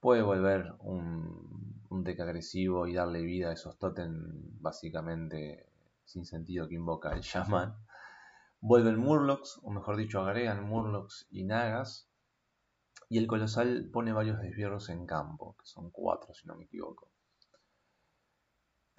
puede 0.00 0.22
volver 0.22 0.74
un, 0.80 1.80
un 1.90 2.04
deck 2.04 2.20
agresivo 2.20 2.86
y 2.86 2.94
darle 2.94 3.22
vida 3.22 3.50
a 3.50 3.52
esos 3.52 3.78
totem 3.78 4.60
básicamente 4.60 5.66
sin 6.04 6.24
sentido 6.24 6.68
que 6.68 6.74
invoca 6.74 7.12
el 7.12 7.20
Shaman. 7.20 7.76
Vuelve 8.60 8.90
el 8.90 8.98
Murlocs, 8.98 9.60
o 9.62 9.70
mejor 9.70 9.96
dicho, 9.96 10.20
agregan 10.20 10.64
Murlocs 10.64 11.26
y 11.30 11.44
Nagas. 11.44 12.08
Y 13.08 13.18
el 13.18 13.26
Colosal 13.26 13.88
pone 13.92 14.12
varios 14.12 14.40
desvierros 14.40 14.88
en 14.88 15.06
campo, 15.06 15.56
que 15.58 15.66
son 15.66 15.90
cuatro 15.90 16.32
si 16.34 16.46
no 16.46 16.56
me 16.56 16.64
equivoco. 16.64 17.10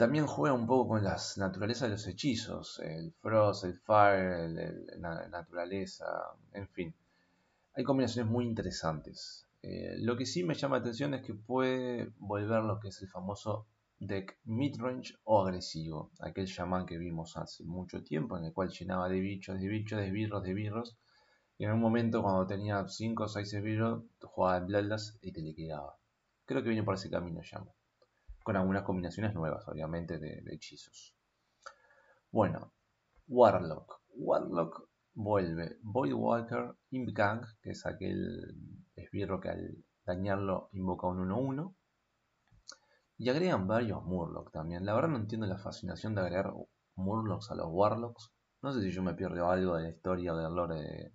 También 0.01 0.25
juega 0.25 0.55
un 0.55 0.65
poco 0.65 0.87
con 0.87 1.03
las 1.03 1.37
naturalezas 1.37 1.83
de 1.83 1.89
los 1.89 2.07
hechizos, 2.07 2.79
el 2.79 3.13
frost, 3.21 3.65
el 3.65 3.77
fire, 3.77 4.49
la 4.97 5.27
naturaleza, 5.27 6.07
en 6.53 6.67
fin. 6.69 6.95
Hay 7.75 7.83
combinaciones 7.83 8.31
muy 8.31 8.45
interesantes. 8.45 9.45
Eh, 9.61 9.97
lo 9.99 10.17
que 10.17 10.25
sí 10.25 10.43
me 10.43 10.55
llama 10.55 10.77
la 10.77 10.81
atención 10.81 11.13
es 11.13 11.23
que 11.23 11.35
puede 11.35 12.11
volver 12.17 12.63
lo 12.63 12.79
que 12.79 12.87
es 12.87 12.99
el 13.03 13.09
famoso 13.09 13.67
deck 13.99 14.39
midrange 14.45 15.13
o 15.23 15.43
agresivo, 15.43 16.09
aquel 16.19 16.47
shaman 16.47 16.87
que 16.87 16.97
vimos 16.97 17.37
hace 17.37 17.63
mucho 17.63 18.03
tiempo, 18.03 18.39
en 18.39 18.45
el 18.45 18.53
cual 18.53 18.69
llenaba 18.69 19.07
de 19.07 19.19
bichos, 19.19 19.59
de 19.59 19.67
bichos, 19.67 19.99
de 19.99 20.09
birros, 20.09 20.41
de 20.41 20.55
birros, 20.55 20.97
y 21.59 21.65
en 21.65 21.73
un 21.73 21.79
momento 21.79 22.23
cuando 22.23 22.47
tenía 22.47 22.87
5 22.87 23.25
o 23.25 23.27
6 23.27 23.61
birros, 23.61 24.03
jugaba 24.19 24.57
en 24.57 24.65
Bloodlust 24.65 25.23
y 25.23 25.31
te 25.31 25.43
liquidaba. 25.43 25.95
Creo 26.45 26.63
que 26.63 26.69
viene 26.69 26.83
por 26.83 26.95
ese 26.95 27.11
camino 27.11 27.39
ya 27.43 27.63
con 28.43 28.55
algunas 28.55 28.83
combinaciones 28.83 29.33
nuevas, 29.33 29.67
obviamente, 29.67 30.17
de, 30.17 30.43
hechizos. 30.51 31.15
Bueno, 32.31 32.73
Warlock. 33.27 34.01
Warlock 34.15 34.89
vuelve 35.13 35.77
Voidwalker 35.81 36.75
Imgang, 36.91 37.41
que 37.61 37.71
es 37.71 37.85
aquel 37.85 38.55
esbirro 38.95 39.39
que 39.39 39.49
al 39.49 39.85
dañarlo 40.05 40.69
invoca 40.73 41.07
un 41.07 41.29
1-1. 41.29 41.75
Y 43.17 43.29
agregan 43.29 43.67
varios 43.67 44.03
Murlocs 44.03 44.51
también. 44.51 44.85
La 44.85 44.95
verdad 44.95 45.09
no 45.09 45.17
entiendo 45.17 45.45
la 45.45 45.59
fascinación 45.59 46.15
de 46.15 46.21
agregar 46.21 46.53
Murlocs 46.95 47.51
a 47.51 47.55
los 47.55 47.67
Warlocks. 47.69 48.31
No 48.63 48.71
sé 48.71 48.81
si 48.81 48.91
yo 48.91 49.03
me 49.03 49.13
pierdo 49.13 49.49
algo 49.49 49.75
de 49.75 49.83
la 49.83 49.89
historia 49.89 50.33
o 50.33 50.37
del 50.37 50.53
lore 50.53 50.75
de, 50.75 51.13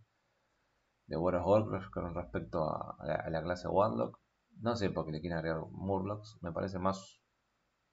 de 1.07 1.17
of 1.17 1.47
Warcraft 1.47 1.91
con 1.91 2.15
respecto 2.15 2.65
a, 2.65 2.97
a 3.01 3.31
la 3.31 3.43
clase 3.43 3.69
Warlock. 3.69 4.21
No 4.61 4.75
sé 4.77 4.91
por 4.91 5.07
qué 5.07 5.13
le 5.13 5.21
quieren 5.21 5.39
agregar 5.39 5.63
Murlocs. 5.71 6.39
Me 6.43 6.53
parece 6.53 6.79
más 6.79 7.21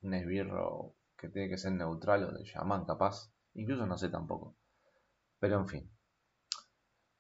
un 0.02 0.14
esbirro 0.14 0.96
que 1.18 1.30
tiene 1.30 1.50
que 1.50 1.58
ser 1.58 1.74
neutral 1.74 2.24
o 2.24 2.32
de 2.32 2.44
shaman 2.44 2.86
capaz. 2.86 3.32
Incluso 3.54 3.86
no 3.86 3.98
sé 3.98 4.10
tampoco. 4.10 4.56
Pero 5.40 5.60
en 5.60 5.68
fin. 5.68 5.92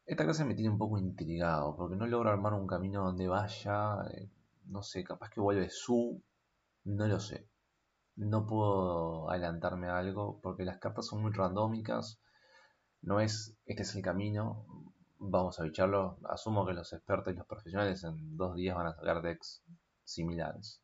Esta 0.06 0.24
clase 0.26 0.46
me 0.46 0.56
tiene 0.56 0.70
un 0.70 0.78
poco 0.78 0.98
intrigado. 0.98 1.76
Porque 1.76 1.96
no 1.96 2.08
logro 2.08 2.30
armar 2.30 2.54
un 2.54 2.68
camino 2.68 3.04
donde 3.04 3.28
vaya. 3.28 3.96
Eh, 4.14 4.30
no 4.66 4.82
sé, 4.82 5.04
capaz 5.04 5.30
que 5.30 5.42
vuelve 5.42 5.70
su. 5.70 6.22
No 6.86 7.08
lo 7.08 7.20
sé. 7.20 7.48
No 8.16 8.46
puedo 8.48 9.30
adelantarme 9.30 9.88
a 9.88 9.98
algo. 9.98 10.40
Porque 10.42 10.64
las 10.64 10.80
cartas 10.80 11.08
son 11.08 11.22
muy 11.22 11.32
randómicas. 11.32 12.22
No 13.02 13.20
es 13.20 13.58
este 13.66 13.84
es 13.84 13.96
el 13.96 14.02
camino 14.02 14.66
vamos 15.30 15.60
a 15.60 15.64
bicharlo. 15.64 16.18
Asumo 16.30 16.66
que 16.66 16.74
los 16.74 16.92
expertos 16.94 17.34
y 17.34 17.38
los 17.38 17.48
profesionales 17.48 18.04
en 18.04 18.38
dos 18.38 18.56
días 18.56 18.76
van 18.76 18.88
a 18.88 18.94
sacar 18.94 19.22
decks 19.22 19.64
similares. 20.04 20.82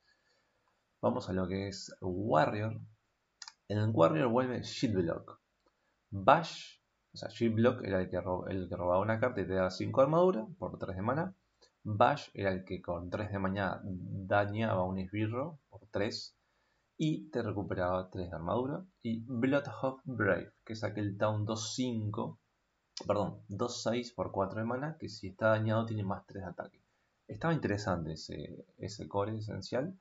Vamos 1.02 1.30
a 1.30 1.34
lo 1.34 1.48
que 1.48 1.68
es 1.68 1.96
Warrior. 2.02 2.80
En 3.68 3.78
el 3.78 3.90
Warrior 3.90 4.30
vuelve 4.30 4.62
Shieldblock. 4.62 5.40
Bash, 6.12 6.80
o 7.14 7.18
sea, 7.18 7.30
Shieldblock 7.30 7.84
era 7.84 8.02
el 8.02 8.10
que, 8.10 8.18
el 8.18 8.70
que 8.70 8.76
robaba 8.76 9.02
una 9.02 9.20
carta 9.20 9.42
y 9.42 9.48
te 9.48 9.54
daba 9.54 9.70
5 9.70 10.02
de 10.02 10.06
armadura 10.06 10.48
por 10.58 10.78
3 10.78 10.96
de 10.96 11.02
mana. 11.02 11.36
Bash 11.84 12.30
era 12.34 12.52
el 12.52 12.64
que 12.66 12.82
con 12.82 13.10
3 13.10 13.32
de 13.32 13.40
mañana 13.40 13.82
dañaba 13.84 14.84
un 14.84 15.00
esbirro 15.00 15.60
por 15.70 15.82
3 15.92 16.36
y 16.98 17.30
te 17.30 17.42
recuperaba 17.42 18.10
3 18.10 18.30
de 18.30 18.36
armadura. 18.36 18.86
Y 19.02 19.24
Bloodhawk 19.26 20.02
Brave, 20.06 20.54
que 20.66 20.74
es 20.74 20.84
aquel 20.84 21.18
Town 21.18 21.46
2-5 21.46 22.38
perdón, 23.06 23.42
2-6 23.50 24.14
por 24.14 24.32
4 24.32 24.60
de 24.60 24.66
mana, 24.66 24.98
que 25.00 25.10
si 25.10 25.28
está 25.28 25.50
dañado 25.50 25.86
tiene 25.86 26.04
más 26.04 26.26
3 26.26 26.44
de 26.44 26.50
ataque. 26.50 26.82
Estaba 27.28 27.54
interesante 27.54 28.14
ese, 28.14 28.66
ese 28.78 29.08
core 29.08 29.38
esencial. 29.38 29.98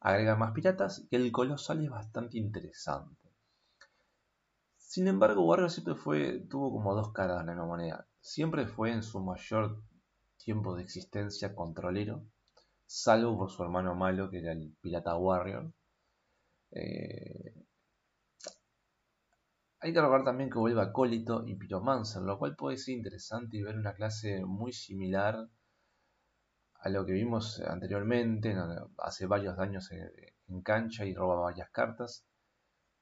Agrega 0.00 0.36
más 0.36 0.52
piratas 0.52 1.06
y 1.10 1.16
el 1.16 1.32
colosal 1.32 1.82
es 1.84 1.90
bastante 1.90 2.38
interesante. 2.38 3.28
Sin 4.76 5.06
embargo, 5.06 5.44
Warrior 5.44 5.70
siempre 5.70 5.94
fue, 5.94 6.40
tuvo 6.48 6.72
como 6.72 6.94
dos 6.94 7.12
caras 7.12 7.44
la 7.44 7.54
moneda. 7.56 8.08
Siempre 8.20 8.66
fue 8.66 8.92
en 8.92 9.02
su 9.02 9.20
mayor 9.20 9.82
tiempo 10.38 10.74
de 10.74 10.82
existencia 10.82 11.54
controlero, 11.54 12.24
salvo 12.86 13.36
por 13.36 13.50
su 13.50 13.62
hermano 13.62 13.94
malo 13.94 14.30
que 14.30 14.38
era 14.38 14.52
el 14.52 14.74
pirata 14.80 15.14
Warrior. 15.16 15.72
Eh, 16.70 17.54
hay 19.80 19.92
que 19.92 20.00
recordar 20.00 20.24
también 20.24 20.50
que 20.50 20.58
vuelve 20.58 20.82
Acólito 20.82 21.46
y 21.46 21.54
Pyromancer, 21.54 22.22
lo 22.22 22.38
cual 22.38 22.56
puede 22.56 22.76
ser 22.76 22.96
interesante 22.96 23.56
y 23.56 23.62
ver 23.62 23.76
una 23.76 23.94
clase 23.94 24.44
muy 24.44 24.72
similar 24.72 25.48
a 26.80 26.88
lo 26.88 27.04
que 27.04 27.12
vimos 27.12 27.60
anteriormente, 27.60 28.56
hace 28.98 29.26
varios 29.26 29.58
años 29.58 29.90
en 29.92 30.62
cancha 30.62 31.04
y 31.04 31.14
roba 31.14 31.40
varias 31.40 31.70
cartas. 31.70 32.24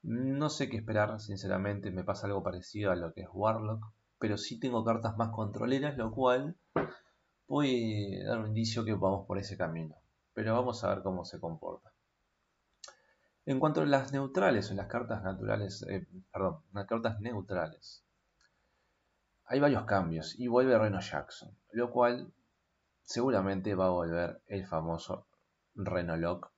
No 0.03 0.49
sé 0.49 0.69
qué 0.69 0.77
esperar, 0.77 1.19
sinceramente, 1.19 1.91
me 1.91 2.03
pasa 2.03 2.27
algo 2.27 2.43
parecido 2.43 2.91
a 2.91 2.95
lo 2.95 3.13
que 3.13 3.21
es 3.21 3.29
Warlock, 3.31 3.85
pero 4.19 4.37
sí 4.37 4.59
tengo 4.59 4.83
cartas 4.83 5.17
más 5.17 5.29
controleras, 5.29 5.97
lo 5.97 6.11
cual 6.11 6.57
puede 7.45 8.23
dar 8.23 8.39
un 8.39 8.47
indicio 8.47 8.85
que 8.85 8.93
vamos 8.93 9.25
por 9.27 9.37
ese 9.37 9.57
camino. 9.57 9.95
Pero 10.33 10.53
vamos 10.53 10.83
a 10.83 10.89
ver 10.89 11.01
cómo 11.03 11.25
se 11.25 11.39
comporta. 11.39 11.91
En 13.47 13.61
cuanto 13.61 13.79
a 13.79 13.85
las 13.85 14.11
neutrales 14.11 14.69
o 14.69 14.73
las 14.73 14.87
cartas 14.87 15.23
naturales, 15.23 15.81
eh, 15.83 16.05
perdón, 16.33 16.63
las 16.73 16.85
cartas 16.85 17.21
neutrales, 17.21 18.03
hay 19.45 19.61
varios 19.61 19.85
cambios 19.85 20.37
y 20.37 20.49
vuelve 20.49 20.77
Reno 20.77 20.99
Jackson, 20.99 21.57
lo 21.71 21.89
cual 21.89 22.33
seguramente 23.03 23.73
va 23.73 23.85
a 23.85 23.91
volver 23.91 24.41
el 24.47 24.67
famoso 24.67 25.27
Reno 25.75 26.17
Lock. 26.17 26.51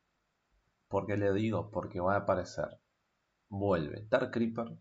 ¿Por 0.88 1.06
qué 1.06 1.16
le 1.16 1.32
digo? 1.32 1.70
Porque 1.70 2.00
va 2.00 2.16
a 2.16 2.22
aparecer, 2.22 2.80
vuelve 3.50 4.08
Dark 4.10 4.32
Creeper, 4.32 4.76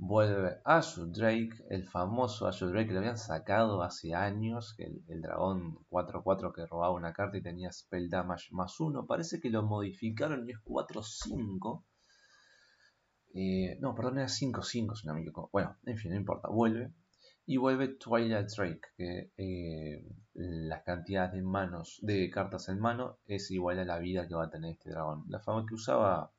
Vuelve 0.00 0.60
Azure 0.64 1.10
Drake, 1.10 1.50
el 1.70 1.84
famoso 1.84 2.46
Azure 2.46 2.70
Drake 2.70 2.86
que 2.86 2.92
lo 2.92 3.00
habían 3.00 3.18
sacado 3.18 3.82
hace 3.82 4.14
años, 4.14 4.76
el, 4.78 5.02
el 5.08 5.20
dragón 5.22 5.76
4-4 5.90 6.54
que 6.54 6.66
robaba 6.66 6.94
una 6.94 7.12
carta 7.12 7.36
y 7.36 7.42
tenía 7.42 7.72
spell 7.72 8.08
damage 8.08 8.46
más 8.52 8.78
uno. 8.78 9.06
Parece 9.06 9.40
que 9.40 9.50
lo 9.50 9.64
modificaron 9.64 10.48
y 10.48 10.52
es 10.52 10.58
4-5. 10.64 11.82
Eh, 13.34 13.76
no, 13.80 13.94
perdón, 13.94 14.18
era 14.18 14.28
5-5 14.28 14.94
si 14.94 15.06
no 15.06 15.14
me. 15.14 15.24
Bueno, 15.52 15.76
en 15.84 15.96
fin, 15.96 16.12
no 16.12 16.16
importa, 16.16 16.48
vuelve. 16.48 16.92
Y 17.44 17.56
vuelve 17.56 17.88
Twilight 17.88 18.48
Drake, 18.56 18.80
que 18.96 19.32
eh, 19.36 20.04
la 20.34 20.82
cantidad 20.84 21.32
de 21.32 21.42
manos, 21.42 21.98
de 22.02 22.30
cartas 22.30 22.68
en 22.68 22.78
mano, 22.78 23.18
es 23.26 23.50
igual 23.50 23.78
a 23.78 23.84
la 23.84 23.98
vida 23.98 24.28
que 24.28 24.34
va 24.34 24.44
a 24.44 24.50
tener 24.50 24.72
este 24.72 24.90
dragón. 24.90 25.24
La 25.28 25.40
fama 25.40 25.64
que 25.66 25.74
usaba 25.74 26.30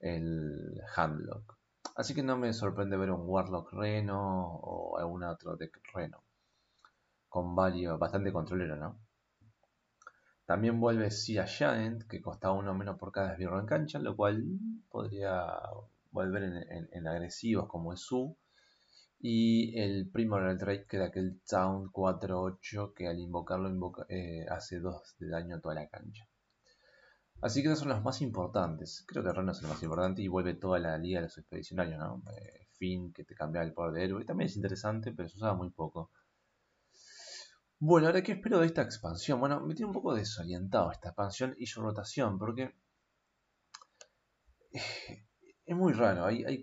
el 0.00 0.80
Handlock. 0.96 1.55
Así 1.96 2.14
que 2.14 2.22
no 2.22 2.36
me 2.36 2.52
sorprende 2.52 2.98
ver 2.98 3.10
un 3.10 3.22
Warlock 3.26 3.72
Reno 3.72 4.58
o 4.62 4.98
algún 4.98 5.24
otro 5.24 5.56
deck 5.56 5.80
Reno. 5.94 6.22
Con 7.28 7.54
varios, 7.56 7.98
bastante 7.98 8.32
controlero, 8.32 8.76
¿no? 8.76 9.00
También 10.44 10.78
vuelve 10.78 11.10
Sia 11.10 11.46
Giant, 11.46 12.02
que 12.04 12.20
costaba 12.20 12.54
uno 12.54 12.74
menos 12.74 12.98
por 12.98 13.12
cada 13.12 13.32
esbirro 13.32 13.58
en 13.58 13.66
cancha, 13.66 13.98
lo 13.98 14.14
cual 14.14 14.44
podría 14.90 15.58
volver 16.10 16.42
en, 16.92 17.08
agresivos 17.08 17.66
como 17.66 17.94
es 17.94 18.00
Su. 18.00 18.36
Y 19.18 19.78
el 19.80 20.10
Primordial 20.10 20.58
Drake, 20.58 20.86
que 20.86 20.96
era 20.98 21.06
aquel 21.06 21.40
Town 21.48 21.90
4-8 21.90 22.92
que 22.94 23.08
al 23.08 23.18
invocarlo 23.18 23.70
eh, 24.10 24.44
hace 24.50 24.80
2 24.80 25.16
de 25.18 25.28
daño 25.30 25.56
a 25.56 25.60
toda 25.60 25.74
la 25.74 25.88
cancha. 25.88 26.28
Así 27.42 27.62
que 27.62 27.68
esos 27.68 27.80
son 27.80 27.90
los 27.90 28.02
más 28.02 28.22
importantes. 28.22 29.04
Creo 29.06 29.22
que 29.22 29.32
Reno 29.32 29.52
es 29.52 29.60
el 29.62 29.68
más 29.68 29.82
importante 29.82 30.22
y 30.22 30.28
vuelve 30.28 30.54
toda 30.54 30.78
la 30.78 30.96
liga 30.98 31.20
de 31.20 31.26
los 31.26 31.38
expedicionarios, 31.38 31.98
¿no? 31.98 32.22
Eh, 32.32 32.66
Finn, 32.72 33.12
que 33.12 33.24
te 33.24 33.34
cambia 33.34 33.62
el 33.62 33.72
poder 33.72 33.92
de 33.92 34.04
héroe. 34.04 34.24
También 34.24 34.46
es 34.46 34.56
interesante, 34.56 35.12
pero 35.12 35.28
se 35.28 35.36
usaba 35.36 35.54
muy 35.54 35.70
poco. 35.70 36.10
Bueno, 37.78 38.06
ahora 38.06 38.22
qué 38.22 38.32
espero 38.32 38.58
de 38.60 38.66
esta 38.66 38.82
expansión. 38.82 39.38
Bueno, 39.38 39.60
me 39.60 39.74
tiene 39.74 39.88
un 39.88 39.92
poco 39.92 40.14
desorientado 40.14 40.90
esta 40.90 41.10
expansión 41.10 41.54
y 41.58 41.66
su 41.66 41.82
rotación, 41.82 42.38
porque 42.38 42.74
eh, 44.72 45.26
es 45.66 45.76
muy 45.76 45.92
raro. 45.92 46.24
Hay, 46.24 46.44
hay, 46.44 46.60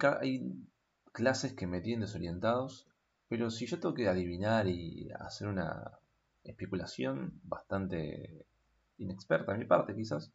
clases 1.11 1.53
que 1.53 1.67
me 1.67 1.81
tienen 1.81 2.01
desorientados, 2.01 2.87
pero 3.27 3.51
si 3.51 3.67
yo 3.67 3.79
tengo 3.79 3.93
que 3.93 4.07
adivinar 4.09 4.67
y 4.67 5.11
hacer 5.19 5.47
una 5.47 5.99
especulación 6.43 7.39
bastante 7.43 8.47
inexperta 8.97 9.51
de 9.51 9.59
mi 9.59 9.65
parte, 9.65 9.95
quizás, 9.95 10.31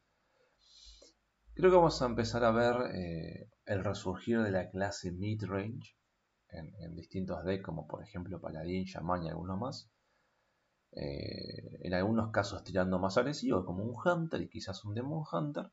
creo 1.59 1.73
que 1.73 1.77
vamos 1.77 2.01
a 2.01 2.07
empezar 2.07 2.45
a 2.45 2.53
ver 2.53 2.95
eh, 2.95 3.51
el 3.67 3.83
resurgir 3.83 4.41
de 4.43 4.53
la 4.53 4.71
clase 4.71 5.11
mid-range 5.11 5.97
en, 6.51 6.95
distintos 6.95 7.45
decks, 7.45 7.65
como 7.65 7.89
por 7.89 8.01
ejemplo 8.01 8.41
Paladín, 8.41 8.85
Shaman 8.85 9.25
y 9.25 9.29
algunos 9.29 9.59
más 9.59 9.91
eh, 10.93 11.81
en 11.83 11.95
algunos 11.95 12.31
casos 12.31 12.63
tirando 12.63 13.01
más 13.01 13.19
agresivo, 13.19 13.65
como 13.65 13.83
un 13.83 13.97
Hunter 13.97 14.41
y 14.41 14.49
quizás 14.49 14.85
un 14.85 14.95
Demon 14.95 15.25
Hunter. 15.31 15.73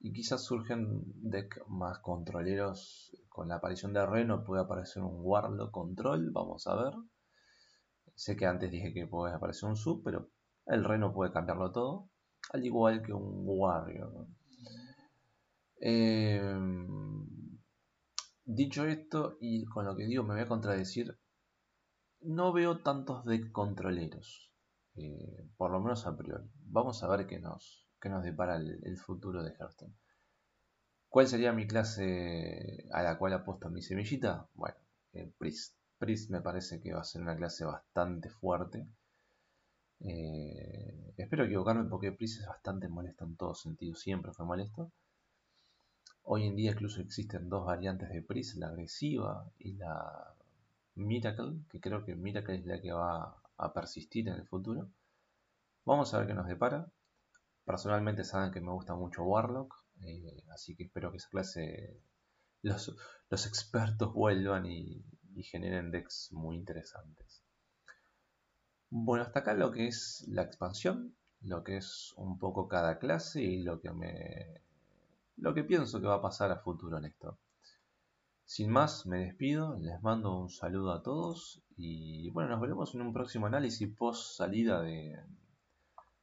Y 0.00 0.12
quizás 0.12 0.42
surgen 0.44 1.04
decks 1.22 1.60
más 1.68 2.00
controleros. 2.00 3.16
Con 3.28 3.48
la 3.48 3.56
aparición 3.56 3.92
de 3.92 4.04
Reno 4.04 4.42
puede 4.42 4.62
aparecer 4.62 5.04
un 5.04 5.20
Warlock 5.20 5.70
Control, 5.70 6.32
vamos 6.32 6.66
a 6.66 6.74
ver. 6.74 6.94
Sé 8.16 8.34
que 8.36 8.46
antes 8.46 8.72
dije 8.72 8.92
que 8.92 9.06
puede 9.06 9.32
aparecer 9.32 9.68
un 9.68 9.76
Sub, 9.76 10.02
pero 10.02 10.30
el 10.66 10.84
Reno 10.84 11.12
puede 11.12 11.32
cambiarlo 11.32 11.70
todo. 11.70 12.10
Al 12.52 12.64
igual 12.64 13.02
que 13.02 13.12
un 13.12 13.44
Warrior. 13.46 14.26
Eh, 15.78 16.42
dicho 18.44 18.86
esto, 18.86 19.36
y 19.40 19.66
con 19.66 19.84
lo 19.84 19.96
que 19.96 20.06
digo 20.06 20.22
me 20.22 20.34
voy 20.34 20.42
a 20.42 20.48
contradecir, 20.48 21.18
no 22.20 22.52
veo 22.52 22.82
tantos 22.82 23.24
de 23.24 23.52
controleros, 23.52 24.52
eh, 24.94 25.48
por 25.56 25.70
lo 25.70 25.80
menos 25.80 26.06
a 26.06 26.16
priori. 26.16 26.48
Vamos 26.64 27.02
a 27.02 27.08
ver 27.08 27.26
qué 27.26 27.38
nos, 27.38 27.86
qué 28.00 28.08
nos 28.08 28.24
depara 28.24 28.56
el, 28.56 28.98
futuro 28.98 29.42
de 29.42 29.52
Hearthstone. 29.52 29.94
¿Cuál 31.08 31.28
sería 31.28 31.52
mi 31.52 31.66
clase 31.66 32.88
a 32.92 33.02
la 33.02 33.18
cual 33.18 33.34
apuesto 33.34 33.70
mi 33.70 33.82
semillita? 33.82 34.48
Bueno, 34.54 34.76
eh, 35.12 35.32
Priest. 35.38 35.76
Priest 35.98 36.30
me 36.30 36.42
parece 36.42 36.80
que 36.80 36.92
va 36.92 37.00
a 37.00 37.04
ser 37.04 37.22
una 37.22 37.36
clase 37.36 37.64
bastante 37.64 38.28
fuerte. 38.28 38.86
Eh, 40.00 41.14
espero 41.16 41.44
equivocarme 41.44 41.88
porque 41.88 42.12
Priest 42.12 42.40
es 42.40 42.46
bastante 42.46 42.88
molesto 42.88 43.24
en 43.24 43.36
todos 43.36 43.62
sentidos, 43.62 44.00
siempre 44.00 44.32
fue 44.32 44.44
molesto. 44.44 44.92
Hoy 46.28 46.44
en 46.44 46.56
día 46.56 46.72
incluso 46.72 47.00
existen 47.00 47.48
dos 47.48 47.66
variantes 47.66 48.08
de 48.08 48.20
Priest, 48.20 48.56
la 48.56 48.66
agresiva 48.66 49.48
y 49.60 49.74
la 49.74 50.34
Miracle, 50.96 51.60
que 51.70 51.80
creo 51.80 52.04
que 52.04 52.16
Miracle 52.16 52.56
es 52.56 52.66
la 52.66 52.80
que 52.80 52.90
va 52.90 53.40
a 53.56 53.72
persistir 53.72 54.26
en 54.26 54.34
el 54.34 54.44
futuro. 54.44 54.90
Vamos 55.84 56.12
a 56.12 56.18
ver 56.18 56.26
qué 56.26 56.34
nos 56.34 56.48
depara. 56.48 56.90
Personalmente 57.64 58.24
saben 58.24 58.50
que 58.50 58.60
me 58.60 58.72
gusta 58.72 58.96
mucho 58.96 59.22
Warlock, 59.22 59.72
eh, 60.02 60.42
así 60.52 60.74
que 60.74 60.82
espero 60.82 61.12
que 61.12 61.18
esa 61.18 61.28
clase 61.30 62.00
los, 62.62 62.96
los 63.30 63.46
expertos 63.46 64.12
vuelvan 64.12 64.66
y, 64.66 65.04
y 65.32 65.44
generen 65.44 65.92
decks 65.92 66.32
muy 66.32 66.56
interesantes. 66.56 67.44
Bueno, 68.90 69.22
hasta 69.22 69.40
acá 69.40 69.54
lo 69.54 69.70
que 69.70 69.86
es 69.86 70.24
la 70.26 70.42
expansión, 70.42 71.14
lo 71.42 71.62
que 71.62 71.76
es 71.76 72.14
un 72.16 72.36
poco 72.40 72.66
cada 72.66 72.98
clase 72.98 73.42
y 73.42 73.62
lo 73.62 73.80
que 73.80 73.92
me 73.92 74.65
lo 75.36 75.54
que 75.54 75.64
pienso 75.64 76.00
que 76.00 76.06
va 76.06 76.16
a 76.16 76.22
pasar 76.22 76.50
a 76.50 76.58
futuro 76.58 76.98
en 76.98 77.06
esto. 77.06 77.38
Sin 78.44 78.70
más, 78.70 79.06
me 79.06 79.18
despido, 79.18 79.76
les 79.78 80.00
mando 80.02 80.38
un 80.38 80.48
saludo 80.48 80.92
a 80.92 81.02
todos 81.02 81.62
y 81.76 82.30
bueno, 82.30 82.50
nos 82.50 82.60
veremos 82.60 82.94
en 82.94 83.02
un 83.02 83.12
próximo 83.12 83.46
análisis 83.46 83.88
post 83.96 84.36
salida 84.36 84.80
de, 84.82 85.18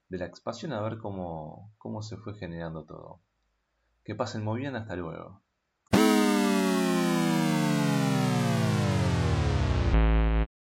de 0.09 0.17
la 0.17 0.25
expansión 0.25 0.73
a 0.73 0.81
ver 0.81 0.97
cómo, 0.97 1.73
cómo 1.77 2.01
se 2.01 2.17
fue 2.17 2.33
generando 2.35 2.85
todo. 2.85 3.19
Que 4.03 4.15
pasen 4.15 4.43
muy 4.43 4.61
bien, 4.61 4.75
hasta 4.75 4.95
luego. 4.95 5.42